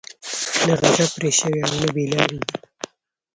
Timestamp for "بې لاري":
1.95-2.37